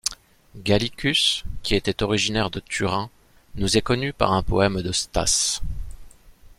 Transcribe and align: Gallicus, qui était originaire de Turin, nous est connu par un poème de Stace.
Gallicus, 0.55 1.43
qui 1.61 1.75
était 1.75 2.01
originaire 2.01 2.49
de 2.49 2.59
Turin, 2.59 3.11
nous 3.53 3.77
est 3.77 3.83
connu 3.83 4.13
par 4.13 4.33
un 4.33 4.41
poème 4.41 4.81
de 4.81 4.91
Stace. 4.91 5.61